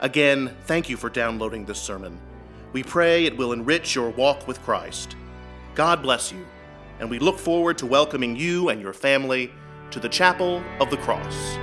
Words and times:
Again, 0.00 0.54
thank 0.66 0.90
you 0.90 0.96
for 0.98 1.08
downloading 1.08 1.64
this 1.64 1.80
sermon. 1.80 2.20
We 2.74 2.82
pray 2.82 3.24
it 3.24 3.38
will 3.38 3.54
enrich 3.54 3.94
your 3.94 4.10
walk 4.10 4.46
with 4.46 4.60
Christ. 4.62 5.16
God 5.74 6.02
bless 6.02 6.30
you, 6.30 6.44
and 7.00 7.08
we 7.08 7.18
look 7.18 7.38
forward 7.38 7.78
to 7.78 7.86
welcoming 7.86 8.36
you 8.36 8.68
and 8.68 8.78
your 8.82 8.92
family 8.92 9.50
to 9.92 9.98
the 9.98 10.08
Chapel 10.10 10.62
of 10.80 10.90
the 10.90 10.98
Cross. 10.98 11.56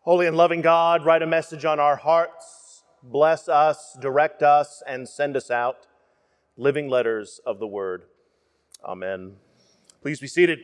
Holy 0.00 0.26
and 0.26 0.36
loving 0.36 0.62
God, 0.62 1.04
write 1.04 1.22
a 1.22 1.28
message 1.28 1.64
on 1.64 1.78
our 1.78 1.94
hearts, 1.94 2.82
bless 3.04 3.48
us, 3.48 3.96
direct 4.00 4.42
us, 4.42 4.82
and 4.84 5.08
send 5.08 5.36
us 5.36 5.48
out 5.48 5.86
living 6.56 6.88
letters 6.88 7.40
of 7.46 7.58
the 7.58 7.66
word. 7.66 8.04
Amen. 8.84 9.36
Please 10.00 10.20
be 10.20 10.26
seated. 10.26 10.60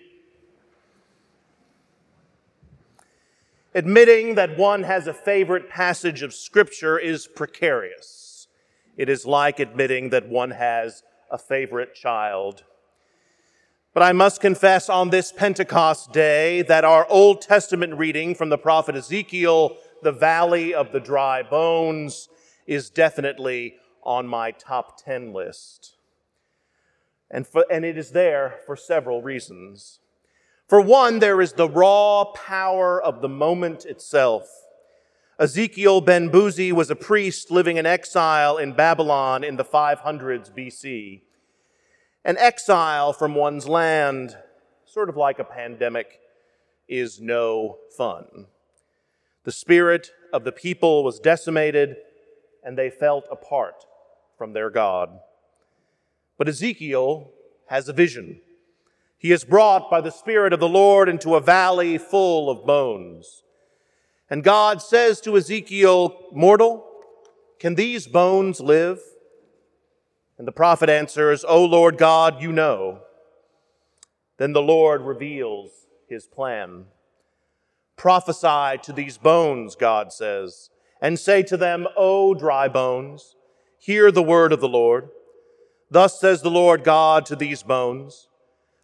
Admitting 3.75 4.34
that 4.34 4.59
one 4.59 4.83
has 4.83 5.06
a 5.06 5.14
favorite 5.14 5.69
passage 5.70 6.22
of 6.22 6.34
Scripture 6.34 6.98
is 6.98 7.27
precarious. 7.27 8.48
It 8.97 9.09
is 9.09 9.25
like 9.27 9.61
admitting 9.61 10.11
that 10.11 10.28
one 10.28 10.50
has 10.50 11.03
a 11.31 11.39
favorite 11.39 11.94
child. 11.94 12.64
But 13.94 14.03
I 14.03 14.12
must 14.12 14.41
confess 14.41 14.89
on 14.89 15.11
this 15.11 15.33
Pentecost 15.33 16.12
day 16.12 16.62
that 16.62 16.84
our 16.84 17.06
Old 17.09 17.41
Testament 17.41 17.94
reading 17.94 18.34
from 18.34 18.48
the 18.48 18.59
prophet 18.59 18.97
Ezekiel, 18.97 19.77
the 20.03 20.12
valley 20.12 20.75
of 20.75 20.92
the 20.92 21.00
dry 21.00 21.42
bones, 21.42 22.28
is 22.66 22.91
definitely 22.91 23.77
on 24.09 24.27
my 24.27 24.51
top 24.51 24.98
10 25.05 25.34
list. 25.34 25.98
And, 27.31 27.47
for, 27.47 27.67
and 27.70 27.84
it 27.84 27.98
is 27.98 28.12
there 28.12 28.55
for 28.65 28.75
several 28.75 29.20
reasons. 29.20 30.00
For 30.67 30.81
one, 30.81 31.19
there 31.19 31.42
is 31.42 31.53
the 31.53 31.69
raw 31.69 32.25
power 32.25 33.00
of 33.00 33.20
the 33.20 33.28
moment 33.28 33.84
itself. 33.84 34.48
Ezekiel 35.39 36.00
ben 36.00 36.31
Buzi 36.31 36.73
was 36.73 36.91
a 36.91 36.97
priest 36.97 37.50
living 37.50 37.77
in 37.77 37.84
exile 37.84 38.56
in 38.56 38.73
Babylon 38.73 39.45
in 39.45 39.56
the 39.56 39.65
500s 39.65 40.50
BC. 40.56 41.20
An 42.25 42.39
exile 42.39 43.12
from 43.12 43.34
one's 43.34 43.69
land, 43.69 44.39
sort 44.87 45.11
of 45.11 45.19
like 45.19 45.39
a 45.39 45.45
pandemic, 45.45 46.19
is 46.89 47.20
no 47.20 47.77
fun. 47.94 48.47
The 49.44 49.53
spirit 49.53 50.12
of 50.33 50.44
the 50.44 50.53
people 50.53 51.04
was 51.04 51.21
decimated, 51.21 51.97
and 52.65 52.77
they 52.77 52.88
felt 52.88 53.28
apart 53.31 53.84
from 54.38 54.53
their 54.53 54.71
God. 54.71 55.10
But 56.38 56.49
Ezekiel 56.49 57.32
has 57.66 57.88
a 57.88 57.93
vision. 57.93 58.41
He 59.19 59.32
is 59.32 59.44
brought 59.44 59.91
by 59.91 60.00
the 60.00 60.12
Spirit 60.12 60.53
of 60.53 60.60
the 60.60 60.69
Lord 60.69 61.09
into 61.09 61.34
a 61.34 61.41
valley 61.41 61.99
full 61.99 62.48
of 62.48 62.65
bones. 62.65 63.43
And 64.31 64.44
God 64.44 64.81
says 64.81 65.21
to 65.22 65.37
Ezekiel, 65.37 66.28
Mortal, 66.32 66.87
can 67.59 67.75
these 67.75 68.06
bones 68.06 68.60
live? 68.60 69.00
And 70.38 70.47
the 70.47 70.53
prophet 70.53 70.88
answers, 70.88 71.44
O 71.44 71.65
Lord 71.65 71.98
God, 71.98 72.41
you 72.41 72.53
know. 72.53 73.00
Then 74.37 74.53
the 74.53 74.62
Lord 74.62 75.03
reveals 75.03 75.71
his 76.09 76.27
plan. 76.27 76.84
Prophesy 77.97 78.78
to 78.84 78.93
these 78.93 79.19
bones, 79.19 79.75
God 79.75 80.12
says, 80.12 80.71
and 81.00 81.19
say 81.19 81.43
to 81.43 81.56
them, 81.56 81.88
O 81.97 82.34
dry 82.34 82.69
bones, 82.69 83.34
hear 83.78 84.11
the 84.11 84.22
word 84.22 84.53
of 84.53 84.61
the 84.61 84.69
Lord. 84.69 85.09
Thus 85.91 86.21
says 86.21 86.43
the 86.43 86.50
Lord 86.50 86.84
God 86.84 87.25
to 87.27 87.37
these 87.37 87.62
bones, 87.62 88.28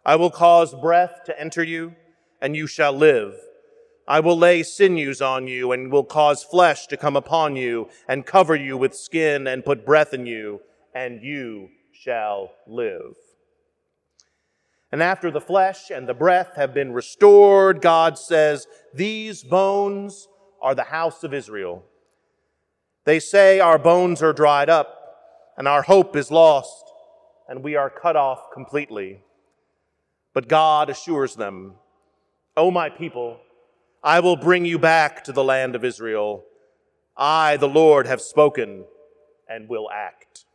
I 0.05 0.15
will 0.15 0.31
cause 0.31 0.73
breath 0.73 1.21
to 1.25 1.39
enter 1.39 1.63
you, 1.63 1.95
and 2.41 2.55
you 2.55 2.67
shall 2.67 2.93
live. 2.93 3.35
I 4.07 4.19
will 4.19 4.37
lay 4.37 4.61
sinews 4.63 5.21
on 5.21 5.47
you, 5.47 5.71
and 5.71 5.91
will 5.91 6.03
cause 6.03 6.43
flesh 6.43 6.87
to 6.87 6.97
come 6.97 7.15
upon 7.15 7.55
you, 7.55 7.89
and 8.07 8.25
cover 8.25 8.55
you 8.55 8.77
with 8.77 8.95
skin, 8.95 9.47
and 9.47 9.65
put 9.65 9.85
breath 9.85 10.13
in 10.13 10.25
you, 10.25 10.61
and 10.93 11.23
you 11.23 11.69
shall 11.91 12.51
live. 12.67 13.15
And 14.91 15.01
after 15.01 15.31
the 15.31 15.41
flesh 15.41 15.89
and 15.89 16.07
the 16.07 16.13
breath 16.13 16.55
have 16.55 16.73
been 16.73 16.93
restored, 16.93 17.81
God 17.81 18.17
says, 18.17 18.67
These 18.93 19.43
bones 19.43 20.27
are 20.61 20.75
the 20.75 20.83
house 20.83 21.23
of 21.23 21.33
Israel. 21.33 21.83
They 23.05 23.19
say, 23.19 23.59
Our 23.59 23.79
bones 23.79 24.21
are 24.21 24.33
dried 24.33 24.69
up, 24.69 24.91
and 25.57 25.67
our 25.67 25.83
hope 25.83 26.15
is 26.15 26.29
lost 26.29 26.85
and 27.47 27.63
we 27.63 27.75
are 27.75 27.89
cut 27.89 28.15
off 28.15 28.51
completely. 28.51 29.21
But 30.33 30.47
God 30.47 30.89
assures 30.89 31.35
them, 31.35 31.75
O 32.57 32.71
my 32.71 32.89
people, 32.89 33.39
I 34.03 34.19
will 34.19 34.35
bring 34.35 34.65
you 34.65 34.79
back 34.79 35.23
to 35.25 35.31
the 35.31 35.43
land 35.43 35.75
of 35.75 35.85
Israel. 35.85 36.43
I, 37.17 37.57
the 37.57 37.67
Lord, 37.67 38.07
have 38.07 38.21
spoken 38.21 38.85
and 39.47 39.69
will 39.69 39.89
act. 39.91 40.45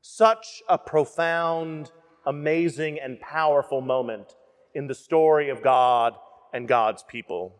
Such 0.00 0.62
a 0.68 0.78
profound, 0.78 1.92
amazing, 2.26 2.98
and 2.98 3.20
powerful 3.20 3.80
moment 3.80 4.34
in 4.74 4.86
the 4.86 4.94
story 4.94 5.48
of 5.48 5.62
God 5.62 6.14
and 6.52 6.66
God's 6.66 7.02
people. 7.02 7.54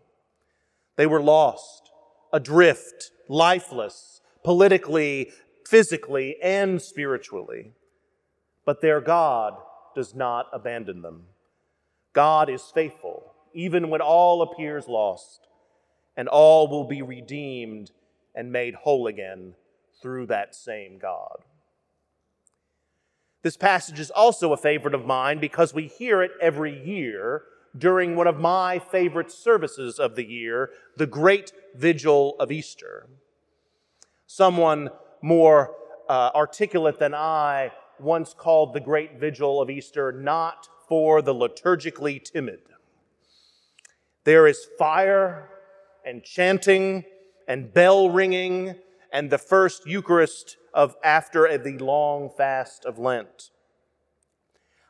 They 0.97 1.06
were 1.06 1.22
lost, 1.22 1.90
adrift, 2.32 3.10
lifeless, 3.28 4.20
politically 4.42 5.30
physically 5.70 6.36
and 6.42 6.82
spiritually. 6.82 7.72
But 8.64 8.80
their 8.80 9.00
God 9.00 9.54
does 9.94 10.14
not 10.14 10.46
abandon 10.52 11.02
them. 11.02 11.26
God 12.12 12.50
is 12.50 12.72
faithful, 12.74 13.32
even 13.54 13.88
when 13.88 14.00
all 14.00 14.42
appears 14.42 14.88
lost, 14.88 15.46
and 16.16 16.28
all 16.28 16.68
will 16.68 16.84
be 16.84 17.02
redeemed 17.02 17.92
and 18.34 18.50
made 18.50 18.74
whole 18.74 19.06
again 19.06 19.54
through 20.02 20.26
that 20.26 20.56
same 20.56 20.98
God. 20.98 21.44
This 23.42 23.56
passage 23.56 24.00
is 24.00 24.10
also 24.10 24.52
a 24.52 24.56
favorite 24.56 24.94
of 24.94 25.06
mine 25.06 25.38
because 25.38 25.72
we 25.72 25.86
hear 25.86 26.20
it 26.20 26.32
every 26.42 26.84
year 26.84 27.44
during 27.76 28.16
one 28.16 28.26
of 28.26 28.38
my 28.38 28.78
favorite 28.78 29.31
services 29.31 29.98
of 29.98 30.16
the 30.16 30.28
year, 30.28 30.70
the 30.97 31.06
Great 31.06 31.53
Vigil 31.75 32.36
of 32.38 32.50
Easter. 32.50 33.08
Someone 34.26 34.91
more 35.22 35.75
uh, 36.09 36.30
articulate 36.34 36.98
than 36.98 37.15
I 37.15 37.72
once 37.98 38.34
called 38.34 38.74
the 38.74 38.80
great 38.80 39.21
vigil 39.21 39.60
of 39.60 39.71
Easter 39.71 40.10
not 40.12 40.68
for 40.89 41.22
the 41.22 41.34
liturgically 41.34 42.22
timid. 42.22 42.60
There 44.24 44.47
is 44.47 44.66
fire 44.78 45.48
and 46.04 46.24
chanting 46.24 47.04
and 47.47 47.72
bell 47.72 48.10
ringing 48.10 48.74
and 49.12 49.30
the 49.30 49.39
first 49.39 49.86
Eucharist 49.86 50.56
of 50.72 50.97
after 51.03 51.59
the 51.59 51.78
long 51.78 52.30
fast 52.36 52.84
of 52.84 52.98
Lent. 52.98 53.50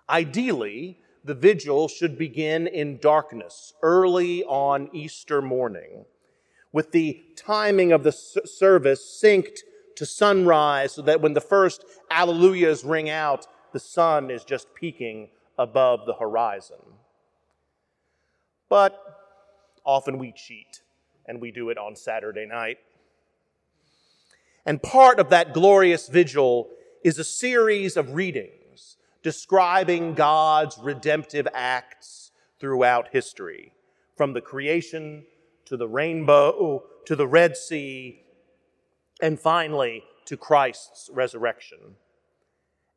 Ideally, 0.09 1.01
the 1.25 1.35
vigil 1.35 1.89
should 1.89 2.17
begin 2.17 2.67
in 2.67 2.99
darkness 2.99 3.75
early 3.83 4.43
on 4.45 4.89
Easter 4.93 5.43
morning, 5.43 6.05
with 6.73 6.93
the 6.93 7.23
timing 7.37 7.93
of 7.93 8.05
the 8.05 8.13
service 8.13 9.21
synced 9.23 9.59
to 9.97 10.07
sunrise 10.07 10.93
so 10.93 11.03
that 11.03 11.21
when 11.21 11.35
the 11.35 11.41
first 11.41 11.85
alleluias 12.11 12.85
ring 12.85 13.11
out, 13.11 13.47
the 13.73 13.81
sun 13.81 14.31
is 14.31 14.45
just 14.45 14.75
peaking 14.75 15.29
above 15.59 16.07
the 16.07 16.15
horizon. 16.15 16.79
But 18.69 18.99
often 19.85 20.19
we 20.19 20.33
cheat, 20.33 20.81
and 21.27 21.41
we 21.41 21.51
do 21.51 21.71
it 21.71 21.79
on 21.79 21.97
Saturday 21.97 22.47
night. 22.47 22.79
And 24.65 24.83
part 24.83 25.19
of 25.19 25.31
that 25.31 25.53
glorious 25.53 26.09
vigil 26.09 26.71
is 27.03 27.19
a 27.19 27.25
series 27.25 27.97
of 27.97 28.15
readings 28.15 28.60
describing 29.23 30.15
God's 30.15 30.79
redemptive 30.79 31.47
acts 31.53 32.31
throughout 32.59 33.09
history, 33.13 33.73
from 34.17 34.33
the 34.33 34.41
creation 34.41 35.25
to 35.67 35.77
the 35.77 35.89
rainbow 35.89 36.85
to 37.07 37.17
the 37.17 37.27
Red 37.27 37.57
Sea 37.57 38.23
and 39.23 39.39
finally 39.39 40.05
to 40.27 40.37
Christ's 40.37 41.11
resurrection. 41.13 41.97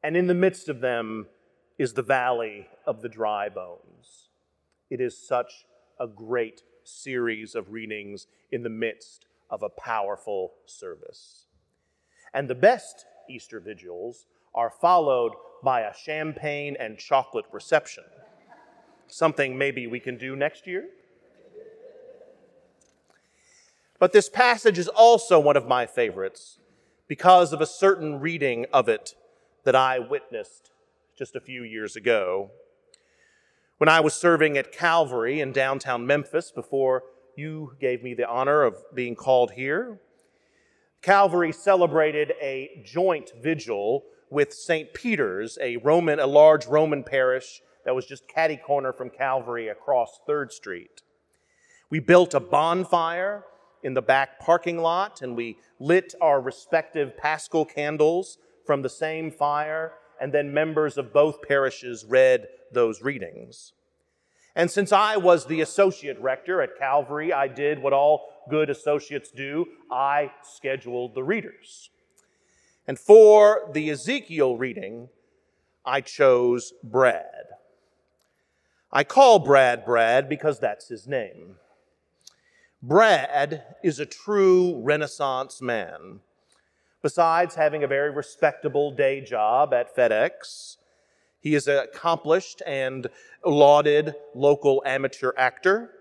and 0.03 0.17
in 0.17 0.27
the 0.27 0.33
midst 0.33 0.67
of 0.67 0.81
them 0.81 1.27
is 1.77 1.93
the 1.93 2.01
valley 2.01 2.67
of 2.85 3.01
the 3.01 3.09
dry 3.09 3.47
bones. 3.49 4.27
It 4.89 4.99
is 4.99 5.17
such 5.17 5.65
a 5.99 6.07
great 6.07 6.61
series 6.83 7.55
of 7.55 7.71
readings 7.71 8.27
in 8.51 8.63
the 8.63 8.69
midst 8.69 9.25
of 9.49 9.63
a 9.63 9.69
powerful 9.69 10.53
service. 10.65 11.45
And 12.33 12.49
the 12.49 12.55
best 12.55 13.05
Easter 13.29 13.59
vigils 13.59 14.25
are 14.53 14.69
followed 14.69 15.33
by 15.63 15.81
a 15.81 15.93
champagne 15.95 16.75
and 16.79 16.97
chocolate 16.97 17.45
reception. 17.51 18.03
Something 19.07 19.57
maybe 19.57 19.87
we 19.87 19.99
can 19.99 20.17
do 20.17 20.35
next 20.35 20.67
year? 20.67 20.89
But 23.99 24.11
this 24.11 24.27
passage 24.27 24.77
is 24.77 24.89
also 24.89 25.39
one 25.39 25.55
of 25.55 25.67
my 25.67 25.85
favorites 25.85 26.59
because 27.07 27.53
of 27.53 27.61
a 27.61 27.65
certain 27.65 28.19
reading 28.19 28.65
of 28.73 28.89
it 28.89 29.15
that 29.63 29.75
I 29.75 29.99
witnessed 29.99 30.71
just 31.17 31.35
a 31.35 31.41
few 31.41 31.63
years 31.63 31.95
ago. 31.95 32.51
When 33.77 33.87
I 33.87 34.01
was 34.01 34.13
serving 34.13 34.57
at 34.57 34.71
Calvary 34.71 35.39
in 35.39 35.51
downtown 35.51 36.05
Memphis 36.05 36.51
before 36.51 37.03
you 37.35 37.75
gave 37.79 38.03
me 38.03 38.13
the 38.13 38.27
honor 38.27 38.63
of 38.63 38.77
being 38.93 39.15
called 39.15 39.51
here, 39.51 39.99
Calvary 41.01 41.51
celebrated 41.51 42.33
a 42.41 42.81
joint 42.85 43.31
vigil 43.41 44.03
with 44.33 44.51
St. 44.51 44.93
Peter's, 44.93 45.57
a 45.61 45.77
Roman, 45.77 46.19
a 46.19 46.25
large 46.25 46.65
Roman 46.65 47.03
parish 47.03 47.61
that 47.85 47.93
was 47.93 48.05
just 48.05 48.27
catty 48.27 48.57
corner 48.57 48.91
from 48.91 49.09
Calvary 49.09 49.67
across 49.67 50.19
3rd 50.27 50.51
Street. 50.51 51.03
We 51.89 51.99
built 51.99 52.33
a 52.33 52.39
bonfire 52.39 53.45
in 53.83 53.93
the 53.93 54.01
back 54.01 54.39
parking 54.39 54.79
lot 54.79 55.21
and 55.21 55.35
we 55.35 55.57
lit 55.79 56.15
our 56.19 56.41
respective 56.41 57.15
paschal 57.15 57.63
candles 57.63 58.39
from 58.65 58.81
the 58.81 58.89
same 58.89 59.29
fire, 59.29 59.91
and 60.19 60.33
then 60.33 60.53
members 60.53 60.97
of 60.97 61.11
both 61.11 61.41
parishes 61.41 62.05
read 62.05 62.47
those 62.71 63.01
readings. 63.01 63.73
And 64.55 64.71
since 64.71 64.91
I 64.91 65.17
was 65.17 65.45
the 65.45 65.61
associate 65.61 66.19
rector 66.21 66.61
at 66.61 66.77
Calvary, 66.79 67.33
I 67.33 67.47
did 67.49 67.79
what 67.79 67.93
all 67.93 68.29
good 68.49 68.69
associates 68.69 69.31
do 69.31 69.65
I 69.91 70.31
scheduled 70.43 71.13
the 71.13 71.23
readers. 71.23 71.89
And 72.87 72.99
for 72.99 73.69
the 73.73 73.89
Ezekiel 73.89 74.57
reading, 74.57 75.09
I 75.85 76.01
chose 76.01 76.73
Brad. 76.83 77.45
I 78.91 79.03
call 79.03 79.39
Brad 79.39 79.85
Brad 79.85 80.29
because 80.29 80.59
that's 80.59 80.87
his 80.89 81.07
name. 81.07 81.55
Brad 82.81 83.63
is 83.81 83.99
a 83.99 84.05
true 84.05 84.79
Renaissance 84.81 85.61
man. 85.61 86.19
Besides 87.01 87.55
having 87.55 87.83
a 87.83 87.87
very 87.87 88.11
respectable 88.11 88.91
day 88.91 89.21
job 89.21 89.73
at 89.73 89.95
FedEx, 89.95 90.77
he 91.39 91.55
is 91.55 91.67
an 91.67 91.77
accomplished 91.77 92.61
and 92.65 93.07
lauded 93.45 94.15
local 94.33 94.81
amateur 94.85 95.31
actor. 95.37 95.91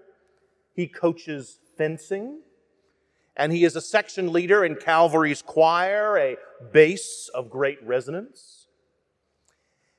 He 0.74 0.86
coaches 0.86 1.58
fencing, 1.76 2.40
and 3.36 3.52
he 3.52 3.64
is 3.64 3.76
a 3.76 3.80
section 3.80 4.32
leader 4.32 4.64
in 4.64 4.76
Calvary's 4.76 5.42
choir, 5.42 6.16
a 6.18 6.36
bass 6.72 7.30
of 7.34 7.50
great 7.50 7.82
resonance. 7.84 8.66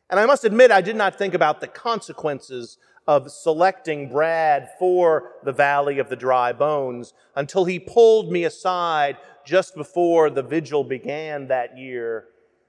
And 0.10 0.20
I 0.20 0.26
must 0.26 0.44
admit, 0.44 0.70
I 0.72 0.82
did 0.82 0.96
not 0.96 1.18
think 1.18 1.34
about 1.34 1.60
the 1.60 1.68
consequences 1.68 2.78
of 3.08 3.32
selecting 3.32 4.10
Brad 4.10 4.70
for 4.80 5.32
the 5.44 5.52
Valley 5.52 6.00
of 6.00 6.10
the 6.10 6.16
Dry 6.16 6.54
Bones 6.54 7.14
until 7.36 7.66
he 7.66 7.80
pulled 7.80 8.32
me 8.32 8.44
aside 8.44 9.18
just 9.46 9.76
before 9.76 10.30
the 10.30 10.44
vigil 10.44 10.84
began 10.84 11.48
that 11.48 11.78
year. 11.78 12.26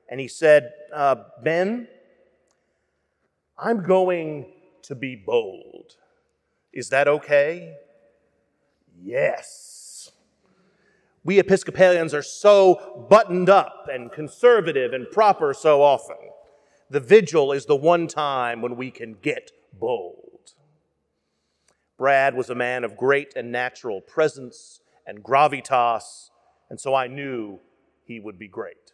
And 0.09 0.21
he 0.21 0.29
said, 0.29 0.73
uh, 0.93 1.17
Ben, 1.43 1.87
I'm 3.59 3.83
going 3.83 4.47
to 4.83 4.95
be 4.95 5.15
bold. 5.15 5.97
Is 6.73 6.89
that 6.89 7.07
okay? 7.07 7.77
Yes. 9.01 9.74
We 11.25 11.38
Episcopalians 11.38 12.12
are 12.12 12.23
so 12.23 13.06
buttoned 13.09 13.49
up 13.49 13.88
and 13.91 14.12
conservative 14.12 14.93
and 14.93 15.11
proper 15.11 15.55
so 15.55 15.82
often. 15.82 16.19
The 16.91 17.00
vigil 17.00 17.50
is 17.50 17.65
the 17.65 17.76
one 17.76 18.06
time 18.09 18.61
when 18.61 18.76
we 18.76 18.91
can 18.91 19.15
get 19.23 19.50
bold. 19.73 20.53
Brad 21.97 22.35
was 22.35 22.50
a 22.50 22.55
man 22.55 22.85
of 22.85 22.99
great 22.99 23.32
and 23.37 23.50
natural 23.50 24.03
presence 24.03 24.81
and 25.06 25.23
gravitas, 25.23 26.29
and 26.69 26.79
so 26.79 26.94
I 26.94 27.06
knew 27.06 27.59
he 28.05 28.20
would 28.20 28.38
be 28.38 28.49
great. 28.49 28.93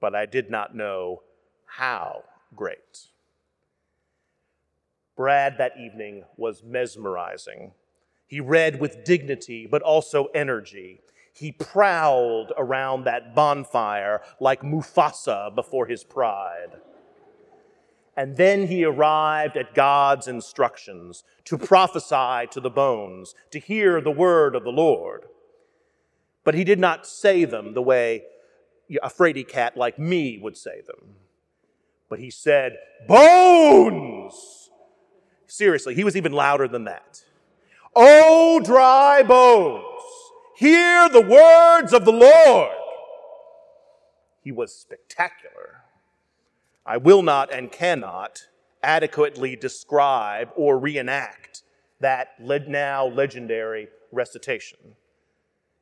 But 0.00 0.14
I 0.14 0.26
did 0.26 0.50
not 0.50 0.76
know 0.76 1.22
how 1.64 2.24
great. 2.54 3.06
Brad 5.16 5.56
that 5.56 5.78
evening 5.80 6.24
was 6.36 6.62
mesmerizing. 6.62 7.72
He 8.26 8.40
read 8.40 8.80
with 8.80 9.04
dignity, 9.04 9.66
but 9.66 9.80
also 9.80 10.26
energy. 10.34 11.00
He 11.36 11.52
prowled 11.52 12.52
around 12.56 13.04
that 13.04 13.34
bonfire 13.34 14.22
like 14.40 14.62
Mufasa 14.62 15.54
before 15.54 15.86
his 15.86 16.02
pride. 16.02 16.80
And 18.16 18.38
then 18.38 18.68
he 18.68 18.84
arrived 18.84 19.58
at 19.58 19.74
God's 19.74 20.26
instructions 20.26 21.24
to 21.44 21.58
prophesy 21.58 22.46
to 22.50 22.60
the 22.60 22.70
bones, 22.70 23.34
to 23.50 23.58
hear 23.58 24.00
the 24.00 24.10
word 24.10 24.54
of 24.54 24.64
the 24.64 24.72
Lord. 24.72 25.26
But 26.42 26.54
he 26.54 26.64
did 26.64 26.78
not 26.78 27.06
say 27.06 27.44
them 27.44 27.74
the 27.74 27.82
way 27.82 28.22
a 29.02 29.10
fraidy 29.10 29.46
cat 29.46 29.76
like 29.76 29.98
me 29.98 30.38
would 30.38 30.56
say 30.56 30.80
them. 30.86 31.16
But 32.08 32.18
he 32.18 32.30
said, 32.30 32.78
Bones! 33.06 34.70
Seriously, 35.46 35.94
he 35.94 36.04
was 36.04 36.16
even 36.16 36.32
louder 36.32 36.66
than 36.66 36.84
that. 36.84 37.22
Oh, 37.94 38.60
dry 38.60 39.22
bones, 39.22 39.85
hear 40.56 41.08
the 41.08 41.20
words 41.20 41.92
of 41.92 42.04
the 42.04 42.12
Lord. 42.12 42.76
He 44.42 44.52
was 44.52 44.74
spectacular. 44.74 45.82
I 46.84 46.96
will 46.96 47.22
not 47.22 47.52
and 47.52 47.70
cannot 47.70 48.46
adequately 48.82 49.56
describe 49.56 50.50
or 50.56 50.78
reenact 50.78 51.62
that 52.00 52.28
now 52.38 53.06
legendary 53.06 53.88
recitation. 54.12 54.78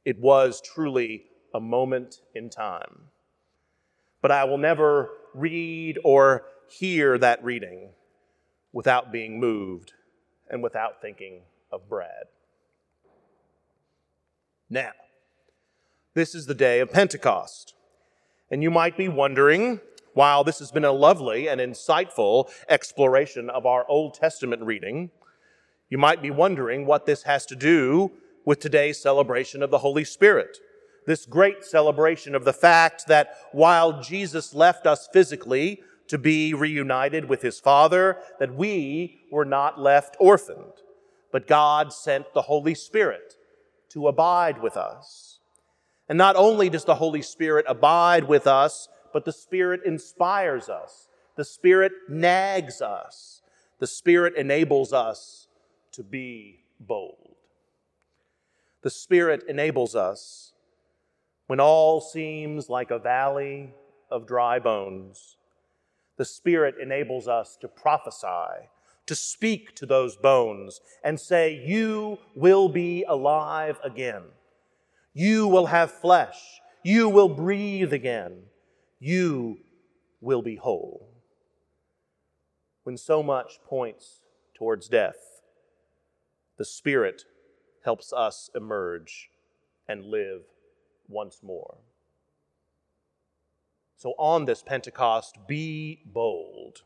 It 0.04 0.18
was 0.18 0.60
truly 0.60 1.24
a 1.54 1.60
moment 1.60 2.20
in 2.34 2.50
time. 2.50 3.10
But 4.22 4.30
I 4.30 4.44
will 4.44 4.58
never 4.58 5.10
read 5.34 5.98
or 6.02 6.46
hear 6.68 7.18
that 7.18 7.44
reading 7.44 7.90
without 8.72 9.12
being 9.12 9.38
moved 9.38 9.92
and 10.48 10.62
without 10.62 11.00
thinking 11.00 11.42
of 11.70 11.88
Brad. 11.88 12.24
Now, 14.70 14.92
this 16.14 16.34
is 16.34 16.46
the 16.46 16.54
day 16.54 16.80
of 16.80 16.92
Pentecost. 16.92 17.74
And 18.50 18.62
you 18.62 18.70
might 18.70 18.96
be 18.96 19.08
wondering, 19.08 19.80
while 20.14 20.44
this 20.44 20.58
has 20.60 20.70
been 20.70 20.84
a 20.84 20.92
lovely 20.92 21.48
and 21.48 21.60
insightful 21.60 22.48
exploration 22.68 23.50
of 23.50 23.66
our 23.66 23.84
Old 23.88 24.14
Testament 24.14 24.62
reading, 24.62 25.10
you 25.90 25.98
might 25.98 26.22
be 26.22 26.30
wondering 26.30 26.86
what 26.86 27.04
this 27.04 27.24
has 27.24 27.44
to 27.46 27.56
do 27.56 28.12
with 28.44 28.60
today's 28.60 29.00
celebration 29.00 29.62
of 29.62 29.70
the 29.70 29.78
Holy 29.78 30.04
Spirit. 30.04 30.58
This 31.06 31.26
great 31.26 31.64
celebration 31.64 32.34
of 32.34 32.44
the 32.44 32.52
fact 32.52 33.06
that 33.08 33.36
while 33.52 34.00
Jesus 34.00 34.54
left 34.54 34.86
us 34.86 35.08
physically 35.12 35.82
to 36.08 36.16
be 36.16 36.54
reunited 36.54 37.26
with 37.26 37.42
his 37.42 37.60
Father, 37.60 38.18
that 38.38 38.54
we 38.54 39.20
were 39.30 39.44
not 39.44 39.80
left 39.80 40.16
orphaned, 40.18 40.72
but 41.32 41.46
God 41.46 41.92
sent 41.92 42.32
the 42.32 42.42
Holy 42.42 42.74
Spirit 42.74 43.34
to 43.94 44.08
abide 44.08 44.60
with 44.60 44.76
us. 44.76 45.40
And 46.08 46.18
not 46.18 46.36
only 46.36 46.68
does 46.68 46.84
the 46.84 46.96
Holy 46.96 47.22
Spirit 47.22 47.64
abide 47.66 48.24
with 48.24 48.46
us, 48.46 48.88
but 49.12 49.24
the 49.24 49.32
Spirit 49.32 49.80
inspires 49.86 50.68
us. 50.68 51.08
The 51.36 51.44
Spirit 51.44 51.92
nags 52.08 52.82
us. 52.82 53.40
The 53.78 53.86
Spirit 53.86 54.36
enables 54.36 54.92
us 54.92 55.48
to 55.92 56.02
be 56.02 56.60
bold. 56.78 57.36
The 58.82 58.90
Spirit 58.90 59.44
enables 59.48 59.96
us 59.96 60.52
when 61.46 61.60
all 61.60 62.00
seems 62.02 62.68
like 62.68 62.90
a 62.90 62.98
valley 62.98 63.72
of 64.10 64.26
dry 64.26 64.58
bones 64.58 65.36
the 66.16 66.24
Spirit 66.24 66.76
enables 66.80 67.26
us 67.26 67.56
to 67.60 67.68
prophesy, 67.68 68.68
to 69.06 69.14
speak 69.14 69.74
to 69.76 69.86
those 69.86 70.16
bones 70.16 70.80
and 71.02 71.18
say, 71.20 71.62
You 71.64 72.18
will 72.34 72.68
be 72.68 73.04
alive 73.04 73.78
again. 73.84 74.22
You 75.12 75.46
will 75.46 75.66
have 75.66 75.90
flesh. 75.90 76.60
You 76.82 77.08
will 77.08 77.28
breathe 77.28 77.92
again. 77.92 78.44
You 78.98 79.58
will 80.20 80.42
be 80.42 80.56
whole. 80.56 81.08
When 82.82 82.96
so 82.96 83.22
much 83.22 83.60
points 83.64 84.20
towards 84.54 84.88
death, 84.88 85.40
the 86.58 86.64
Spirit 86.64 87.24
helps 87.84 88.12
us 88.12 88.50
emerge 88.54 89.30
and 89.88 90.04
live 90.04 90.42
once 91.08 91.40
more. 91.42 91.78
So 93.96 94.14
on 94.18 94.44
this 94.44 94.62
Pentecost, 94.62 95.38
be 95.46 96.02
bold. 96.04 96.82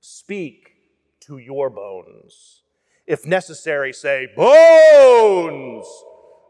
Speak 0.00 0.79
to 1.20 1.38
your 1.38 1.70
bones. 1.70 2.62
If 3.06 3.26
necessary, 3.26 3.92
say, 3.92 4.28
bones, 4.36 5.86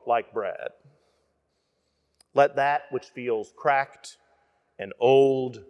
like 0.06 0.32
Brad. 0.32 0.70
Let 2.34 2.56
that 2.56 2.82
which 2.90 3.06
feels 3.06 3.52
cracked 3.56 4.18
and 4.78 4.92
old 5.00 5.64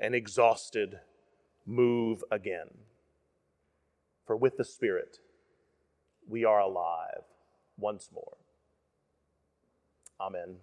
and 0.00 0.14
exhausted 0.14 1.00
move 1.66 2.22
again. 2.30 2.68
For 4.26 4.36
with 4.36 4.56
the 4.56 4.64
Spirit, 4.64 5.18
we 6.28 6.44
are 6.44 6.60
alive 6.60 7.24
once 7.78 8.10
more. 8.12 8.36
Amen. 10.20 10.56